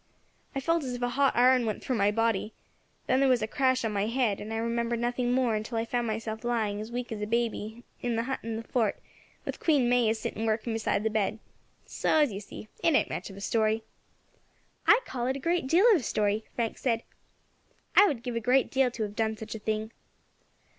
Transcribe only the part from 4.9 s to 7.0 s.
nothing more until I found myself lying, as